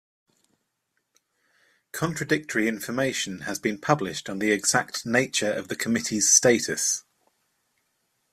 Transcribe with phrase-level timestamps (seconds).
[1.91, 7.03] Contradictory information has been published on the exact nature of the committee's status.